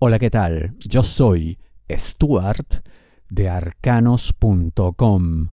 Hola, 0.00 0.20
¿qué 0.20 0.30
tal? 0.30 0.76
Yo 0.78 1.02
soy 1.02 1.58
Stuart 1.90 2.86
de 3.30 3.48
arcanos.com. 3.48 5.48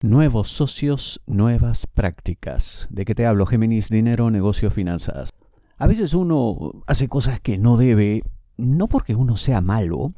Nuevos 0.00 0.50
socios, 0.50 1.20
nuevas 1.26 1.88
prácticas. 1.88 2.86
¿De 2.92 3.04
qué 3.04 3.16
te 3.16 3.26
hablo? 3.26 3.44
Géminis, 3.46 3.88
dinero, 3.88 4.30
negocio, 4.30 4.70
finanzas. 4.70 5.30
A 5.78 5.88
veces 5.88 6.14
uno 6.14 6.84
hace 6.86 7.08
cosas 7.08 7.40
que 7.40 7.58
no 7.58 7.76
debe, 7.76 8.22
no 8.56 8.86
porque 8.86 9.16
uno 9.16 9.36
sea 9.36 9.60
malo, 9.60 10.14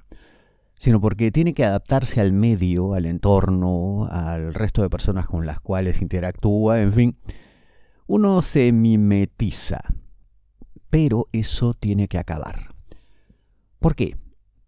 sino 0.74 1.00
porque 1.00 1.32
tiene 1.32 1.54
que 1.54 1.64
adaptarse 1.64 2.20
al 2.20 2.32
medio, 2.32 2.93
al 2.93 3.06
entorno, 3.06 4.09
al 4.11 4.52
resto 4.52 4.82
de 4.82 4.90
personas 4.90 5.27
con 5.27 5.46
las 5.46 5.59
cuales 5.59 6.02
interactúa, 6.02 6.82
en 6.82 6.93
fin. 6.93 7.16
Uno 8.06 8.43
se 8.43 8.72
mimetiza 8.72 9.80
pero 10.93 11.27
eso 11.32 11.72
tiene 11.72 12.06
que 12.06 12.18
acabar. 12.18 12.54
¿Por 13.78 13.96
qué? 13.96 14.14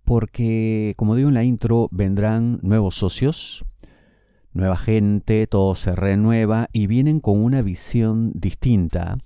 Porque, 0.05 0.95
como 0.97 1.17
digo 1.17 1.29
en 1.29 1.35
la 1.35 1.45
intro, 1.45 1.89
vendrán 1.93 2.61
nuevos 2.63 2.95
socios, 2.95 3.63
nueva 4.55 4.79
gente, 4.79 5.47
todo 5.47 5.75
se 5.75 5.95
renueva 5.95 6.71
y 6.73 6.87
vienen 6.87 7.21
con 7.21 7.45
una 7.45 7.61
visión 7.61 8.33
distinta, 8.35 9.19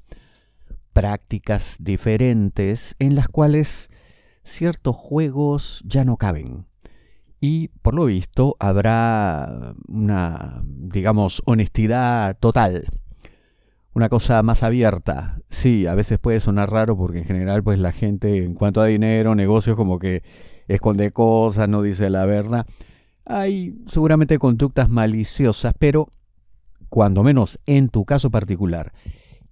prácticas 0.92 1.76
diferentes 1.78 2.96
en 2.98 3.14
las 3.14 3.28
cuales 3.28 3.90
ciertos 4.42 4.96
juegos 4.96 5.84
ya 5.86 6.04
no 6.04 6.16
caben. 6.16 6.66
Y 7.38 7.68
por 7.80 7.94
lo 7.94 8.06
visto 8.06 8.56
habrá 8.58 9.72
una, 9.86 10.64
digamos, 10.64 11.42
honestidad 11.44 12.36
total 12.40 12.88
una 13.98 14.08
cosa 14.08 14.40
más 14.44 14.62
abierta. 14.62 15.40
Sí, 15.50 15.86
a 15.86 15.94
veces 15.96 16.20
puede 16.20 16.38
sonar 16.38 16.70
raro 16.70 16.96
porque 16.96 17.18
en 17.18 17.24
general 17.24 17.64
pues 17.64 17.80
la 17.80 17.90
gente 17.90 18.44
en 18.44 18.54
cuanto 18.54 18.80
a 18.80 18.86
dinero, 18.86 19.34
negocios 19.34 19.74
como 19.74 19.98
que 19.98 20.22
esconde 20.68 21.10
cosas, 21.10 21.68
no 21.68 21.82
dice 21.82 22.08
la 22.08 22.24
verdad. 22.24 22.64
Hay 23.24 23.74
seguramente 23.88 24.38
conductas 24.38 24.88
maliciosas, 24.88 25.74
pero 25.76 26.06
cuando 26.88 27.24
menos 27.24 27.58
en 27.66 27.88
tu 27.88 28.04
caso 28.04 28.30
particular 28.30 28.92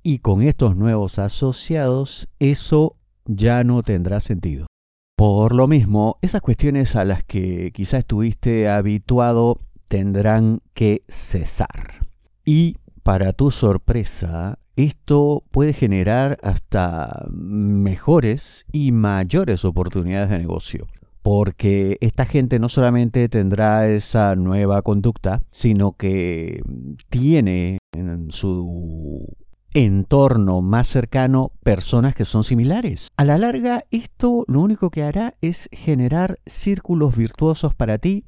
y 0.05 0.21
con 0.21 0.43
estos 0.43 0.77
nuevos 0.77 1.19
asociados, 1.19 2.29
eso 2.39 2.95
ya 3.25 3.65
no 3.65 3.83
tendrá 3.83 4.21
sentido. 4.21 4.69
Por 5.17 5.57
lo 5.57 5.67
mismo, 5.67 6.19
esas 6.23 6.41
cuestiones 6.41 6.95
a 6.95 7.05
las 7.05 7.25
que 7.25 7.73
quizá 7.75 7.99
estuviste 7.99 8.69
habituado 8.69 9.59
tendrán 9.89 10.61
que 10.73 11.03
cesar. 11.09 12.07
Y 12.45 12.77
para 13.07 13.33
tu 13.33 13.53
sorpresa, 13.53 14.59
esto 14.75 15.45
puede 15.53 15.73
generar 15.73 16.39
hasta 16.43 17.25
mejores 17.31 18.67
y 18.73 18.91
mayores 18.91 19.65
oportunidades 19.65 20.29
de 20.29 20.41
negocio. 20.41 20.89
Porque 21.23 21.99
esta 22.01 22.27
gente 22.27 22.59
no 22.59 22.69
solamente 22.69 23.29
tendrá 23.29 23.87
esa 23.87 24.35
nueva 24.35 24.83
conducta, 24.83 25.41
sino 25.53 25.93
que 25.93 26.63
tiene 27.09 27.79
en 27.93 28.33
su 28.33 29.25
entorno 29.73 30.61
más 30.61 30.89
cercano 30.89 31.53
personas 31.63 32.13
que 32.13 32.25
son 32.25 32.43
similares. 32.43 33.07
A 33.17 33.25
la 33.25 33.39
larga, 33.39 33.85
esto 33.93 34.43
lo 34.49 34.61
único 34.63 34.91
que 34.91 35.05
hará 35.05 35.37
es 35.41 35.69
generar 35.71 36.41
círculos 36.45 37.17
virtuosos 37.17 37.73
para 37.73 37.99
ti 37.99 38.25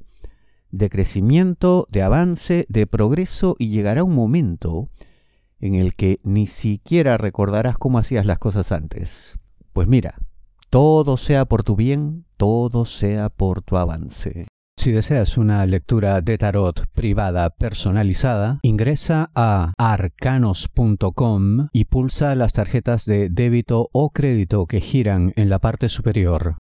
de 0.71 0.91
crecimiento, 0.91 1.87
de 1.91 2.03
avance, 2.03 2.67
de 2.69 2.87
progreso 2.87 3.57
y 3.59 3.69
llegará 3.69 4.05
un 4.05 4.15
momento 4.15 4.89
en 5.61 5.75
el 5.75 5.95
que 5.95 6.21
ni 6.23 6.47
siquiera 6.47 7.17
recordarás 7.17 7.79
cómo 7.79 7.99
hacías 7.99 8.27
las 8.27 8.39
cosas 8.39 8.73
antes. 8.73 9.39
Pues 9.73 9.89
mira, 9.89 10.19
todo 10.71 11.17
sea 11.17 11.45
por 11.45 11.63
tu 11.63 11.77
bien, 11.77 12.25
todo 12.37 12.85
sea 12.85 13.29
por 13.29 13.63
tu 13.63 13.77
avance. 13.77 14.47
Si 14.79 14.93
deseas 14.93 15.37
una 15.37 15.67
lectura 15.67 16.21
de 16.21 16.39
tarot 16.39 16.87
privada 16.93 17.51
personalizada, 17.51 18.61
ingresa 18.63 19.33
a 19.35 19.73
arcanos.com 19.77 21.69
y 21.73 21.87
pulsa 21.87 22.37
las 22.37 22.53
tarjetas 22.53 23.05
de 23.05 23.29
débito 23.29 23.89
o 23.93 24.11
crédito 24.11 24.67
que 24.67 24.81
giran 24.81 25.33
en 25.35 25.49
la 25.49 25.59
parte 25.59 25.89
superior. 25.89 26.59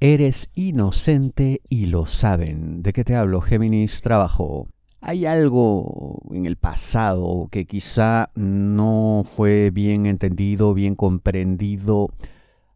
Eres 0.00 0.50
inocente 0.54 1.62
y 1.70 1.86
lo 1.86 2.04
saben. 2.04 2.82
¿De 2.82 2.92
qué 2.92 3.02
te 3.02 3.14
hablo, 3.16 3.40
Géminis? 3.40 4.02
Trabajo. 4.02 4.68
Hay 5.00 5.24
algo 5.24 6.20
en 6.32 6.44
el 6.44 6.56
pasado 6.56 7.48
que 7.50 7.64
quizá 7.64 8.28
no 8.34 9.24
fue 9.36 9.70
bien 9.70 10.04
entendido, 10.04 10.74
bien 10.74 10.96
comprendido. 10.96 12.10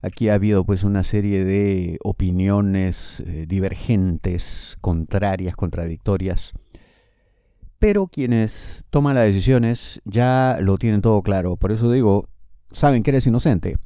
Aquí 0.00 0.31
ha 0.31 0.34
habido 0.34 0.64
pues 0.64 0.82
una 0.82 1.04
serie 1.04 1.44
de 1.44 1.98
opiniones 2.03 3.22
eh, 3.26 3.44
divergentes, 3.47 4.78
contrarias, 4.81 5.54
contradictorias. 5.56 6.54
Pero 7.78 8.06
quienes 8.06 8.87
toman 8.88 9.16
las 9.16 9.26
decisiones 9.26 10.00
ya 10.06 10.56
lo 10.58 10.78
tienen 10.78 11.02
todo 11.02 11.20
claro. 11.20 11.56
Por 11.56 11.70
eso 11.70 11.92
digo, 11.92 12.28
saben 12.72 13.02
que 13.02 13.10
eres 13.10 13.26
inocente. 13.26 13.76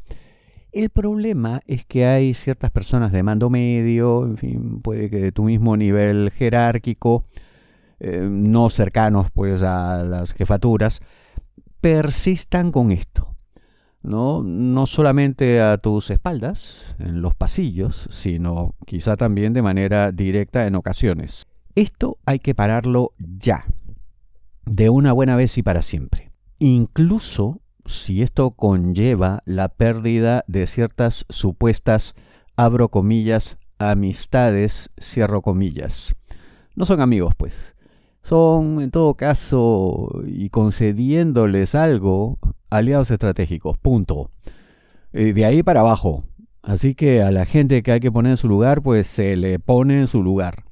El 0.74 0.90
problema 0.90 1.60
es 1.66 1.84
que 1.84 2.04
hay 2.04 2.34
ciertas 2.34 2.72
personas 2.72 3.12
de 3.12 3.22
mando 3.22 3.48
medio, 3.48 4.24
en 4.24 4.36
fin, 4.36 4.80
puede 4.82 5.08
que 5.08 5.20
de 5.20 5.30
tu 5.30 5.44
mismo 5.44 5.76
nivel 5.76 6.32
jerárquico, 6.32 7.24
eh, 8.00 8.26
no 8.28 8.68
cercanos 8.70 9.30
pues 9.30 9.62
a 9.62 10.02
las 10.02 10.34
jefaturas, 10.34 11.00
persistan 11.80 12.72
con 12.72 12.90
esto. 12.90 13.36
¿no? 14.02 14.42
no 14.42 14.86
solamente 14.86 15.62
a 15.62 15.78
tus 15.78 16.10
espaldas, 16.10 16.96
en 16.98 17.22
los 17.22 17.36
pasillos, 17.36 18.08
sino 18.10 18.74
quizá 18.84 19.16
también 19.16 19.52
de 19.52 19.62
manera 19.62 20.10
directa 20.10 20.66
en 20.66 20.74
ocasiones. 20.74 21.46
Esto 21.76 22.18
hay 22.26 22.40
que 22.40 22.54
pararlo 22.54 23.12
ya, 23.18 23.64
de 24.66 24.90
una 24.90 25.12
buena 25.12 25.36
vez 25.36 25.56
y 25.56 25.62
para 25.62 25.82
siempre. 25.82 26.32
Incluso 26.58 27.60
si 27.86 28.22
esto 28.22 28.52
conlleva 28.52 29.42
la 29.44 29.68
pérdida 29.68 30.44
de 30.46 30.66
ciertas 30.66 31.26
supuestas, 31.28 32.14
abro 32.56 32.88
comillas, 32.88 33.58
amistades, 33.78 34.90
cierro 35.00 35.42
comillas. 35.42 36.14
No 36.74 36.86
son 36.86 37.00
amigos, 37.00 37.34
pues. 37.36 37.76
Son, 38.22 38.80
en 38.80 38.90
todo 38.90 39.14
caso, 39.14 40.22
y 40.26 40.48
concediéndoles 40.48 41.74
algo, 41.74 42.38
aliados 42.70 43.10
estratégicos. 43.10 43.76
Punto. 43.78 44.30
Eh, 45.12 45.32
de 45.32 45.44
ahí 45.44 45.62
para 45.62 45.80
abajo. 45.80 46.24
Así 46.62 46.94
que 46.94 47.22
a 47.22 47.30
la 47.30 47.44
gente 47.44 47.82
que 47.82 47.92
hay 47.92 48.00
que 48.00 48.10
poner 48.10 48.32
en 48.32 48.36
su 48.38 48.48
lugar, 48.48 48.82
pues 48.82 49.06
se 49.06 49.36
le 49.36 49.58
pone 49.58 50.00
en 50.00 50.06
su 50.06 50.22
lugar. 50.22 50.64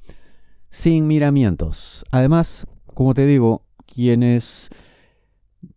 Sin 0.71 1.05
miramientos. 1.05 2.03
Además, 2.09 2.65
como 2.93 3.13
te 3.13 3.27
digo, 3.27 3.61
quienes 3.85 4.69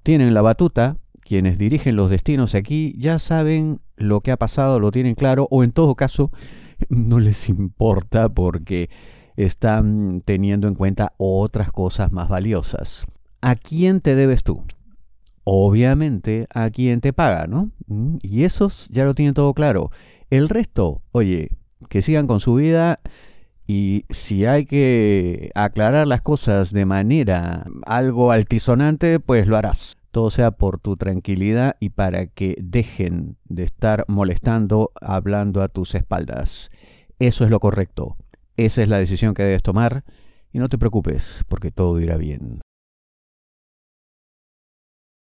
tienen 0.03 0.32
la 0.32 0.42
batuta 0.42 0.97
quienes 1.26 1.59
dirigen 1.59 1.97
los 1.97 2.09
destinos 2.09 2.54
aquí 2.54 2.94
ya 2.98 3.19
saben 3.19 3.81
lo 3.97 4.20
que 4.20 4.31
ha 4.31 4.37
pasado, 4.37 4.78
lo 4.78 4.92
tienen 4.92 5.16
claro, 5.16 5.48
o 5.50 5.64
en 5.64 5.72
todo 5.72 5.97
caso 5.97 6.31
no 6.88 7.19
les 7.19 7.48
importa 7.48 8.28
porque 8.28 8.88
están 9.36 10.22
teniendo 10.25 10.69
en 10.69 10.75
cuenta 10.75 11.12
otras 11.19 11.72
cosas 11.72 12.12
más 12.12 12.28
valiosas. 12.28 13.06
¿A 13.42 13.56
quién 13.56 14.00
te 14.00 14.15
debes 14.15 14.44
tú? 14.44 14.62
Obviamente 15.44 16.47
a 16.54 16.70
quien 16.70 17.00
te 17.00 17.12
paga, 17.12 17.47
¿no? 17.47 17.70
Mm, 17.86 18.16
y 18.22 18.44
esos 18.44 18.88
ya 18.91 19.04
lo 19.04 19.15
tienen 19.15 19.34
todo 19.34 19.53
claro. 19.53 19.91
El 20.31 20.48
resto, 20.48 21.03
oye, 21.12 21.50
que 21.88 22.03
sigan 22.03 22.26
con 22.26 22.41
su 22.41 22.54
vida 22.54 23.00
y 23.66 24.04
si 24.10 24.47
hay 24.47 24.65
que 24.65 25.50
aclarar 25.54 26.06
las 26.06 26.22
cosas 26.22 26.72
de 26.72 26.84
manera 26.84 27.66
algo 27.84 28.31
altisonante, 28.31 29.20
pues 29.20 29.47
lo 29.48 29.56
harás 29.56 29.96
todo 30.16 30.31
sea 30.31 30.53
por 30.53 30.78
tu 30.78 30.97
tranquilidad 30.97 31.77
y 31.78 31.91
para 31.91 32.27
que 32.27 32.56
dejen 32.59 33.36
de 33.45 33.65
estar 33.65 34.07
molestando, 34.09 34.91
hablando 34.98 35.60
a 35.60 35.68
tus 35.68 35.95
espaldas. 35.95 36.71
Eso 37.18 37.45
es 37.45 37.51
lo 37.51 37.60
correcto. 37.60 38.16
Esa 38.57 38.80
es 38.80 38.89
la 38.89 38.97
decisión 38.97 39.34
que 39.34 39.42
debes 39.42 39.63
tomar 39.63 40.04
y 40.54 40.59
no 40.59 40.71
te 40.71 40.78
preocupes 40.78 41.45
porque 41.48 41.71
todo 41.71 42.01
irá 42.01 42.16
bien. 42.16 42.63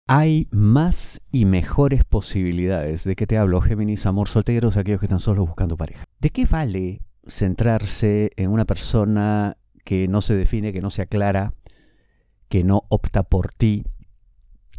Hay 0.07 0.47
más 0.51 1.23
y 1.31 1.47
mejores 1.47 2.05
posibilidades. 2.05 3.05
¿De 3.05 3.17
qué 3.17 3.27
te 3.27 3.39
hablo, 3.39 3.63
Géminis? 3.63 4.05
Amor 4.05 4.29
solteros, 4.29 4.77
aquellos 4.77 5.01
que 5.01 5.07
están 5.07 5.21
solos 5.21 5.47
buscando 5.47 5.79
pareja. 5.79 6.05
¿De 6.21 6.29
qué 6.29 6.45
vale 6.45 7.01
centrarse 7.27 8.33
en 8.37 8.51
una 8.51 8.67
persona 8.67 9.57
que 9.87 10.07
no 10.07 10.21
se 10.21 10.35
define, 10.35 10.71
que 10.75 10.83
no 10.83 10.91
se 10.91 11.01
aclara, 11.01 11.55
que 12.51 12.63
no 12.63 12.83
opta 12.91 13.23
por 13.23 13.55
ti, 13.55 13.87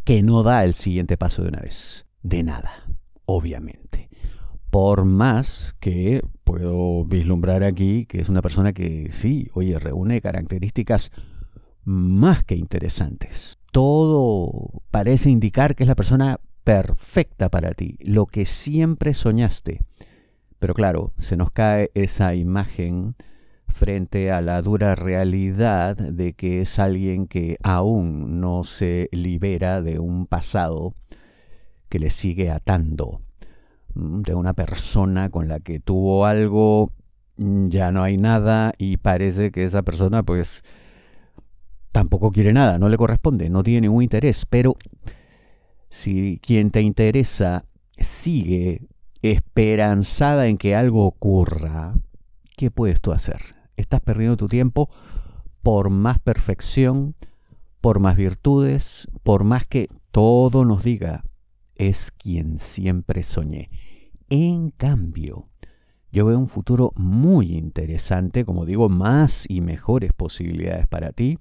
que 0.04 0.22
no 0.22 0.42
da 0.42 0.64
el 0.64 0.74
siguiente 0.74 1.16
paso 1.16 1.42
de 1.42 1.48
una 1.48 1.60
vez. 1.60 2.06
De 2.22 2.42
nada, 2.42 2.86
obviamente. 3.24 4.10
Por 4.70 5.04
más 5.04 5.74
que 5.80 6.22
puedo 6.42 7.04
vislumbrar 7.04 7.62
aquí 7.62 8.06
que 8.06 8.20
es 8.20 8.28
una 8.28 8.42
persona 8.42 8.72
que 8.72 9.08
sí, 9.10 9.48
oye, 9.54 9.78
reúne 9.78 10.20
características 10.20 11.10
más 11.84 12.44
que 12.44 12.56
interesantes. 12.56 13.58
Todo 13.72 14.82
parece 14.90 15.30
indicar 15.30 15.74
que 15.74 15.84
es 15.84 15.88
la 15.88 15.94
persona 15.94 16.40
perfecta 16.64 17.50
para 17.50 17.72
ti, 17.72 17.96
lo 18.00 18.26
que 18.26 18.46
siempre 18.46 19.14
soñaste. 19.14 19.80
Pero 20.58 20.74
claro, 20.74 21.12
se 21.18 21.36
nos 21.36 21.50
cae 21.50 21.90
esa 21.94 22.34
imagen 22.34 23.16
frente 23.74 24.30
a 24.30 24.40
la 24.40 24.62
dura 24.62 24.94
realidad 24.94 25.96
de 25.96 26.32
que 26.32 26.60
es 26.60 26.78
alguien 26.78 27.26
que 27.26 27.56
aún 27.62 28.40
no 28.40 28.62
se 28.62 29.08
libera 29.10 29.82
de 29.82 29.98
un 29.98 30.26
pasado 30.26 30.94
que 31.88 31.98
le 31.98 32.10
sigue 32.10 32.50
atando, 32.50 33.20
mm, 33.94 34.22
de 34.22 34.34
una 34.34 34.52
persona 34.52 35.28
con 35.28 35.48
la 35.48 35.58
que 35.58 35.80
tuvo 35.80 36.24
algo, 36.24 36.92
mm, 37.36 37.66
ya 37.66 37.90
no 37.90 38.04
hay 38.04 38.16
nada 38.16 38.72
y 38.78 38.96
parece 38.96 39.50
que 39.50 39.64
esa 39.64 39.82
persona 39.82 40.22
pues 40.22 40.62
tampoco 41.90 42.30
quiere 42.30 42.52
nada, 42.52 42.78
no 42.78 42.88
le 42.88 42.96
corresponde, 42.96 43.50
no 43.50 43.64
tiene 43.64 43.82
ningún 43.82 44.04
interés, 44.04 44.46
pero 44.48 44.76
si 45.90 46.38
quien 46.40 46.70
te 46.70 46.80
interesa 46.80 47.64
sigue 47.98 48.86
esperanzada 49.22 50.46
en 50.46 50.58
que 50.58 50.76
algo 50.76 51.06
ocurra, 51.06 51.94
¿qué 52.56 52.70
puedes 52.70 53.00
tú 53.00 53.10
hacer? 53.10 53.63
Estás 53.76 54.00
perdiendo 54.00 54.36
tu 54.36 54.48
tiempo 54.48 54.90
por 55.62 55.90
más 55.90 56.18
perfección, 56.18 57.14
por 57.80 58.00
más 58.00 58.16
virtudes, 58.16 59.08
por 59.22 59.44
más 59.44 59.66
que 59.66 59.88
todo 60.10 60.64
nos 60.64 60.84
diga, 60.84 61.24
es 61.74 62.10
quien 62.10 62.58
siempre 62.58 63.22
soñé. 63.22 63.70
En 64.28 64.70
cambio, 64.70 65.48
yo 66.12 66.26
veo 66.26 66.38
un 66.38 66.48
futuro 66.48 66.92
muy 66.96 67.52
interesante, 67.52 68.44
como 68.44 68.64
digo, 68.66 68.88
más 68.88 69.44
y 69.48 69.60
mejores 69.60 70.12
posibilidades 70.12 70.86
para 70.86 71.12
ti 71.12 71.38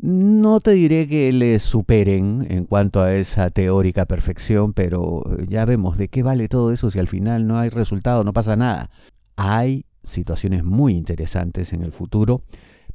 no 0.00 0.60
te 0.60 0.70
diré 0.72 1.08
que 1.08 1.32
le 1.32 1.58
superen 1.58 2.46
en 2.50 2.64
cuanto 2.64 3.00
a 3.00 3.12
esa 3.14 3.50
teórica 3.50 4.06
perfección, 4.06 4.72
pero 4.72 5.24
ya 5.48 5.64
vemos 5.64 5.98
de 5.98 6.08
qué 6.08 6.22
vale 6.22 6.48
todo 6.48 6.72
eso 6.72 6.90
si 6.90 7.00
al 7.00 7.08
final 7.08 7.46
no 7.48 7.58
hay 7.58 7.68
resultado, 7.68 8.22
no 8.22 8.32
pasa 8.32 8.54
nada. 8.54 8.90
Hay 9.36 9.86
situaciones 10.04 10.64
muy 10.64 10.94
interesantes 10.94 11.72
en 11.72 11.82
el 11.82 11.92
futuro, 11.92 12.42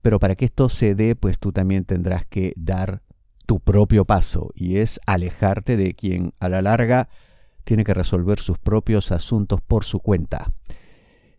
pero 0.02 0.20
para 0.20 0.36
que 0.36 0.46
esto 0.46 0.70
se 0.70 0.96
dé, 0.96 1.16
pues 1.16 1.40
tú 1.40 1.52
también 1.52 1.86
tendrás 1.86 2.26
que 2.26 2.54
dar 2.56 3.02
tu 3.46 3.60
propio 3.60 4.06
paso 4.06 4.52
y 4.56 4.78
es 4.78 5.00
alejarte 5.06 5.78
de 5.78 5.94
quien 5.94 6.34
a 6.40 6.50
la 6.50 6.62
larga 6.62 7.10
tiene 7.64 7.84
que 7.84 7.94
resolver 7.94 8.40
sus 8.40 8.58
propios 8.58 9.12
asuntos 9.12 9.62
por 9.62 9.86
su 9.86 10.00
cuenta. 10.00 10.52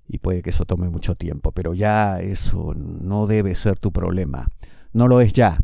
Y 0.07 0.19
puede 0.19 0.43
que 0.43 0.51
eso 0.51 0.67
tome 0.67 0.91
mucho 0.91 1.15
tiempo, 1.15 1.53
pero 1.53 1.75
ya 1.75 2.21
eso 2.21 2.75
no 2.75 3.27
debe 3.27 3.55
ser 3.55 3.79
tu 3.79 3.91
problema 3.91 4.49
no 4.95 5.09
lo 5.09 5.21
es 5.21 5.35
ya, 5.35 5.61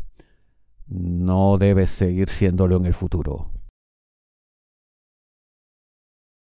no 0.87 1.57
debe 1.57 1.87
seguir 1.87 2.29
siéndolo 2.29 2.77
en 2.77 2.85
el 2.85 2.93
futuro. 2.93 3.49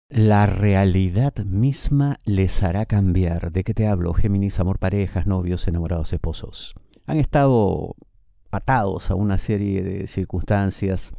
La 0.08 0.46
realidad 0.46 1.34
misma 1.44 2.20
les 2.24 2.62
hará 2.62 2.86
cambiar. 2.86 3.52
¿De 3.52 3.64
qué 3.64 3.74
te 3.74 3.86
hablo? 3.86 4.14
Géminis, 4.14 4.60
amor, 4.60 4.78
parejas, 4.78 5.26
novios, 5.26 5.66
enamorados, 5.66 6.12
esposos. 6.12 6.74
Han 7.06 7.18
estado 7.18 7.96
atados 8.50 9.10
a 9.10 9.14
una 9.14 9.38
serie 9.38 9.82
de 9.82 10.06
circunstancias 10.06 11.12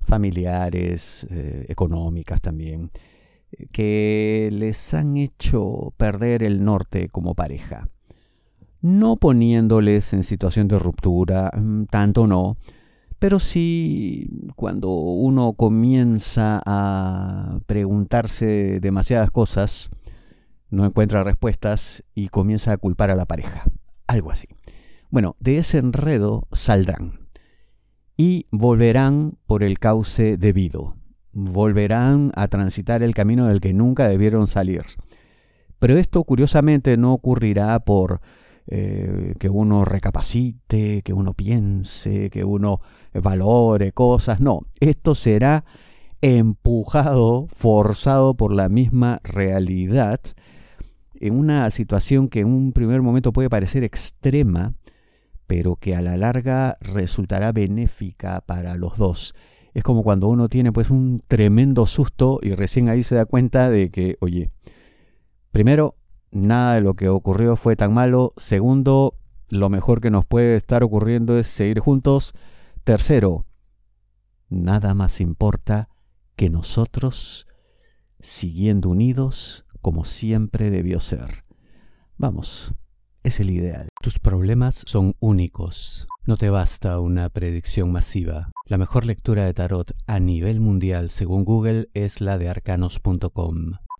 familiares, 0.00 1.26
eh, 1.30 1.66
económicas 1.68 2.40
también, 2.40 2.90
que 3.72 4.48
les 4.52 4.92
han 4.94 5.16
hecho 5.16 5.92
perder 5.96 6.42
el 6.42 6.64
norte 6.64 7.08
como 7.08 7.34
pareja 7.34 7.82
no 8.82 9.16
poniéndoles 9.16 10.12
en 10.12 10.24
situación 10.24 10.68
de 10.68 10.78
ruptura, 10.78 11.50
mm, 11.56 11.84
tanto 11.84 12.26
no, 12.26 12.56
pero 13.22 13.38
sí 13.38 14.28
cuando 14.56 14.90
uno 14.90 15.52
comienza 15.52 16.60
a 16.66 17.60
preguntarse 17.66 18.80
demasiadas 18.80 19.30
cosas, 19.30 19.90
no 20.70 20.84
encuentra 20.84 21.22
respuestas 21.22 22.02
y 22.16 22.30
comienza 22.30 22.72
a 22.72 22.78
culpar 22.78 23.12
a 23.12 23.14
la 23.14 23.26
pareja, 23.26 23.62
algo 24.08 24.32
así. 24.32 24.48
Bueno, 25.08 25.36
de 25.38 25.58
ese 25.58 25.78
enredo 25.78 26.48
saldrán 26.50 27.28
y 28.16 28.48
volverán 28.50 29.38
por 29.46 29.62
el 29.62 29.78
cauce 29.78 30.36
debido, 30.36 30.96
volverán 31.30 32.32
a 32.34 32.48
transitar 32.48 33.04
el 33.04 33.14
camino 33.14 33.46
del 33.46 33.60
que 33.60 33.72
nunca 33.72 34.08
debieron 34.08 34.48
salir. 34.48 34.82
Pero 35.78 35.96
esto 35.96 36.24
curiosamente 36.24 36.96
no 36.96 37.12
ocurrirá 37.12 37.78
por 37.84 38.20
eh, 38.66 39.34
que 39.38 39.48
uno 39.48 39.84
recapacite, 39.84 41.02
que 41.02 41.12
uno 41.12 41.34
piense, 41.34 42.30
que 42.30 42.44
uno 42.44 42.80
valore 43.14 43.92
cosas. 43.92 44.40
No, 44.40 44.62
esto 44.80 45.14
será 45.14 45.64
empujado, 46.20 47.48
forzado 47.48 48.34
por 48.34 48.52
la 48.52 48.68
misma 48.68 49.20
realidad 49.24 50.20
en 51.22 51.38
una 51.38 51.70
situación 51.70 52.28
que 52.28 52.40
en 52.40 52.48
un 52.48 52.72
primer 52.72 53.00
momento 53.00 53.32
puede 53.32 53.48
parecer 53.48 53.84
extrema, 53.84 54.74
pero 55.46 55.76
que 55.76 55.94
a 55.94 56.02
la 56.02 56.16
larga 56.16 56.76
resultará 56.80 57.52
benéfica 57.52 58.40
para 58.40 58.74
los 58.74 58.96
dos. 58.98 59.32
Es 59.72 59.84
como 59.84 60.02
cuando 60.02 60.28
uno 60.28 60.48
tiene 60.48 60.72
pues 60.72 60.90
un 60.90 61.22
tremendo 61.28 61.86
susto 61.86 62.40
y 62.42 62.54
recién 62.54 62.88
ahí 62.88 63.04
se 63.04 63.14
da 63.14 63.24
cuenta 63.24 63.70
de 63.70 63.90
que, 63.90 64.16
oye, 64.20 64.50
primero 65.52 65.94
nada 66.32 66.74
de 66.74 66.80
lo 66.80 66.94
que 66.94 67.08
ocurrió 67.08 67.56
fue 67.56 67.76
tan 67.76 67.94
malo. 67.94 68.32
Segundo, 68.36 69.14
lo 69.50 69.68
mejor 69.68 70.00
que 70.00 70.10
nos 70.10 70.26
puede 70.26 70.56
estar 70.56 70.82
ocurriendo 70.82 71.38
es 71.38 71.46
seguir 71.46 71.78
juntos. 71.78 72.34
Tercero, 72.84 73.44
nada 74.48 74.94
más 74.94 75.20
importa 75.20 75.88
que 76.34 76.50
nosotros 76.50 77.46
siguiendo 78.20 78.88
unidos 78.88 79.64
como 79.80 80.04
siempre 80.04 80.70
debió 80.70 81.00
ser. 81.00 81.44
Vamos, 82.16 82.72
es 83.22 83.40
el 83.40 83.50
ideal. 83.50 83.88
Tus 84.00 84.18
problemas 84.18 84.84
son 84.86 85.14
únicos. 85.20 86.08
No 86.24 86.36
te 86.36 86.50
basta 86.50 87.00
una 87.00 87.28
predicción 87.28 87.90
masiva. 87.90 88.52
La 88.66 88.78
mejor 88.78 89.04
lectura 89.04 89.44
de 89.44 89.54
tarot 89.54 89.92
a 90.06 90.20
nivel 90.20 90.60
mundial, 90.60 91.10
según 91.10 91.44
Google, 91.44 91.88
es 91.94 92.20
la 92.20 92.38
de 92.38 92.48
arcanos.com. 92.48 93.72